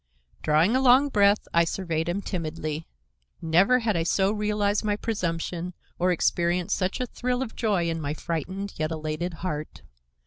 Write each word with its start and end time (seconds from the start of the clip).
Drawing 0.41 0.75
a 0.75 0.81
long 0.81 1.09
breath 1.09 1.47
I 1.53 1.63
surveyed 1.63 2.09
him 2.09 2.23
timidly. 2.23 2.87
Never 3.39 3.77
had 3.81 3.95
I 3.95 4.01
so 4.01 4.31
realized 4.31 4.83
my 4.83 4.95
presumption 4.95 5.75
or 5.99 6.11
experienced 6.11 6.75
such 6.75 6.99
a 6.99 7.05
thrill 7.05 7.43
of 7.43 7.55
joy 7.55 7.87
in 7.87 8.01
my 8.01 8.15
frightened 8.15 8.73
yet 8.77 8.89
elated 8.89 9.35
heart. 9.45 9.83